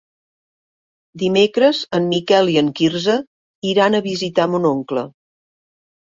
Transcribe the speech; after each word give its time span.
Dimecres 1.23 1.81
en 1.97 2.07
Miquel 2.13 2.49
i 2.55 2.57
en 2.63 2.73
Quirze 2.81 3.19
iran 3.75 4.01
a 4.01 4.01
visitar 4.09 4.49
mon 4.57 4.69
oncle. 4.73 5.07